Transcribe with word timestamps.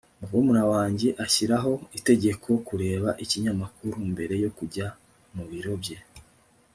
Murumuna 0.19 0.63
wanjye 0.71 1.07
ashyiraho 1.25 1.71
itegeko 1.97 2.49
kureba 2.67 3.09
ikinyamakuru 3.23 3.95
mbere 4.11 4.33
yo 4.43 4.49
kujya 4.57 4.85
mubiro 5.35 5.71
bye 5.81 5.97